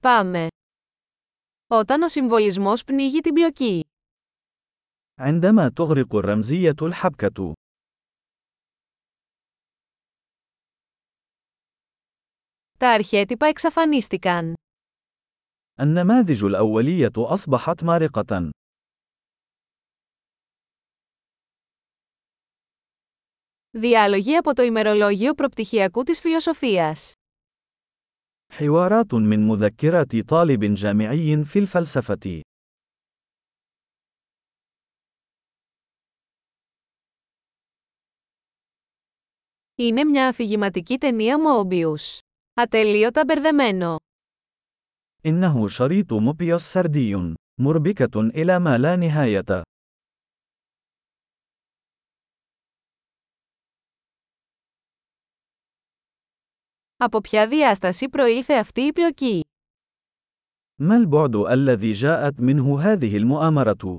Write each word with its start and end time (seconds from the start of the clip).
Πάμε. 0.00 0.46
Όταν 1.66 2.02
ο 2.02 2.08
συμβολισμός 2.08 2.84
πνίγει 2.84 3.20
την 3.20 3.34
πλοκή. 3.34 3.84
عندما 5.20 5.70
تغرق 5.70 6.14
الرمزية 6.14 6.74
الحبكة. 6.82 7.52
Τα 12.78 12.90
αρχέτυπα 12.90 13.46
εξαφανίστηκαν. 13.46 14.54
النماذج 15.80 16.44
الأولية 16.44 17.12
أصبحت 17.16 17.82
مارقة. 17.82 18.50
Διάλογοι 23.70 24.36
από 24.36 24.54
το 24.54 24.62
ημερολόγιο 24.62 25.34
προπτυχιακού 25.34 26.02
της 26.02 26.20
φιλοσοφίας. 26.20 27.12
حوارات 28.51 29.13
من 29.13 29.47
مذكرات 29.47 30.15
طالب 30.15 30.73
جامعي 30.73 31.43
في 31.45 31.59
الفلسفة. 31.59 32.41
Είναι 39.75 40.03
μια 40.03 40.27
αφηγηματική 40.27 40.97
ταινία 40.97 41.37
Mobius. 41.37 42.17
Ατελείωτα 42.53 43.25
μπερδεμένο. 43.25 43.95
إنه 45.25 45.67
شريط 45.67 46.13
موبيوس 46.13 46.61
سردي، 46.61 47.33
مربكة 47.61 48.19
إلى 48.21 48.59
ما 48.59 48.77
لا 48.77 48.95
نهاية. 48.95 49.66
Από 56.97 57.21
ποια 57.21 57.47
διάσταση 57.47 58.09
προήλθε 58.09 58.53
αυτή 58.53 58.81
η 58.81 58.93
πλοκή? 58.93 59.41
ما 60.81 60.95
البعد 60.97 61.35
الذي 61.35 61.91
جاءت 61.91 62.39
منه 62.39 62.79
هذه 62.81 63.17
المؤامرة؟ 63.17 63.97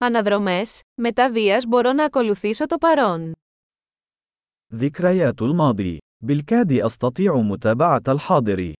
Αναδρομές, 0.00 0.80
μετά 0.94 1.30
βίας 1.32 1.64
μπορώ 1.66 1.92
να 1.92 2.04
ακολουθήσω 2.04 2.66
το 2.66 2.78
παρόν. 2.78 3.32
ذكريات 4.74 5.42
الماضي. 5.42 5.98
بالكاد 6.24 6.72
أستطيع 6.72 7.34
متابعة 7.36 8.02
الحاضر. 8.08 8.72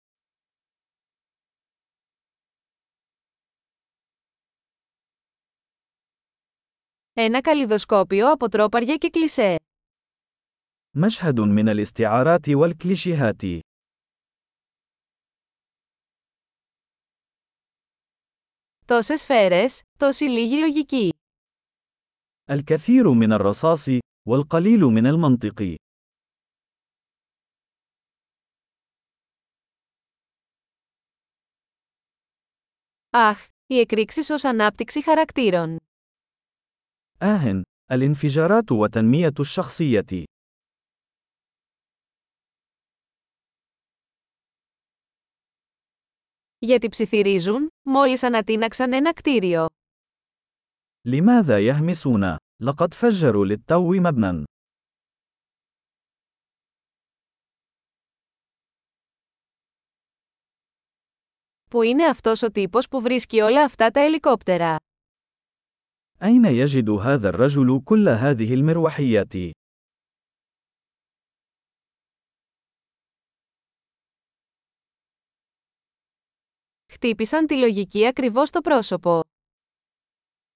Ένα 7.13 7.41
καλλιδοσκόπιο 7.41 8.33
από 8.33 8.49
τρόπαρια 8.49 8.97
και 8.97 9.09
κλισέ. 9.11 9.57
مشهد 10.97 11.41
من 11.41 11.69
الاستعارات 11.69 12.49
والكليشيهات. 12.49 13.43
Τόσες 18.87 19.21
σφαίρες, 19.21 19.83
τόση 19.99 20.25
λίγη 20.25 20.59
λογική. 20.59 21.11
الكثير 22.51 23.11
من 23.11 23.33
الرصاص، 23.33 23.87
والقليل 24.29 24.81
من 24.81 25.07
المنطق. 25.07 25.77
Αχ, 33.11 33.47
οι 33.67 33.79
εκρήξεις 33.79 34.31
ως 34.31 34.45
ανάπτυξη 34.45 35.03
χαρακτήρων. 35.03 35.77
آه، 37.23 37.63
الانفجارات 37.93 38.73
وتنمية 38.73 39.33
الشخصية. 39.41 40.25
Γιατί 46.59 46.89
ψιθυρίζουν, 46.89 47.69
μόλις 47.83 48.23
ανατείναξαν 48.23 48.93
ένα 48.93 49.13
κτίριο. 49.13 49.67
لماذا 51.07 51.59
يهمسون؟ 51.61 52.37
لقد 52.63 52.95
فجروا 52.95 53.47
للتو 53.47 53.93
مبنى. 53.95 54.45
Πού 61.71 61.83
είναι 61.83 62.05
αυτός 62.05 62.43
ο 62.43 62.51
τύπος 62.51 62.89
που 62.89 63.01
βρίσκει 63.01 63.41
όλα 63.41 63.65
αυτά 63.65 63.91
τα 63.91 64.01
ελικόπτερα? 64.01 64.77
أين 66.23 66.45
يجد 66.45 66.91
هذا 66.91 67.29
الرجل 67.29 67.81
كل 67.85 68.09
هذه 68.09 68.55
المروحيات؟ 68.55 69.33
Χτύπησαν 76.93 77.47
τη 77.47 77.57
λογική 77.59 78.07
ακριβώς 78.07 78.49
στο 78.49 78.61
πρόσωπο. 78.61 79.21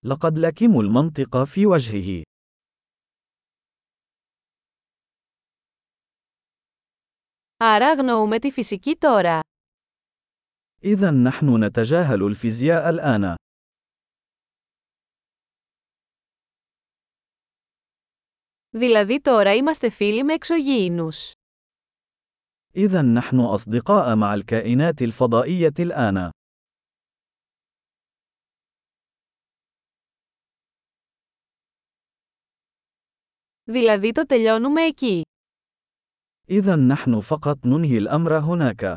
لقد 0.04 0.38
لكموا 0.38 0.82
المنطق 0.82 1.44
في 1.44 1.66
وجهه. 1.66 2.22
Άρα 7.56 7.88
αγνοούμε 7.90 8.38
τη 8.38 8.50
φυσική 8.50 8.96
τώρα. 8.96 9.40
إذا 10.84 11.10
نحن 11.10 11.64
نتجاهل 11.64 12.22
الفيزياء 12.22 12.90
الآن. 12.90 13.36
Δηλαδή 18.76 19.20
τώρα 19.20 19.54
είμαστε 19.54 19.88
φίλοι 19.90 20.24
με 20.24 20.32
εξωγήινους. 20.32 21.32
إذا 22.76 23.02
نحن 23.02 23.40
أصدقاء 23.40 24.14
مع 24.16 24.34
الكائنات 24.34 25.02
الفضائية 25.02 25.72
الآن. 25.78 26.30
Δηλαδή 33.64 34.12
το 34.12 34.26
τελειώνουμε 34.26 34.82
εκεί. 34.82 35.22
إذا 36.50 36.76
نحن 36.76 37.20
فقط 37.20 37.66
ننهي 37.66 37.98
الأمر 37.98 38.38
هناك. 38.38 38.96